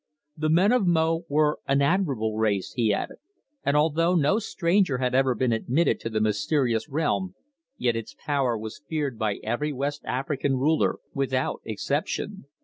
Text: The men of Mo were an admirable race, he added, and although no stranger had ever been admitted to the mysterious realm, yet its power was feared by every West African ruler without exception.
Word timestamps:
The 0.35 0.49
men 0.49 0.71
of 0.71 0.87
Mo 0.87 1.25
were 1.29 1.59
an 1.67 1.79
admirable 1.83 2.35
race, 2.35 2.73
he 2.73 2.91
added, 2.91 3.17
and 3.63 3.77
although 3.77 4.15
no 4.15 4.39
stranger 4.39 4.97
had 4.97 5.13
ever 5.13 5.35
been 5.35 5.51
admitted 5.53 5.99
to 5.99 6.09
the 6.09 6.19
mysterious 6.19 6.89
realm, 6.89 7.35
yet 7.77 7.95
its 7.95 8.15
power 8.17 8.57
was 8.57 8.81
feared 8.89 9.19
by 9.19 9.35
every 9.43 9.71
West 9.71 10.01
African 10.05 10.55
ruler 10.55 10.97
without 11.13 11.61
exception. 11.65 12.47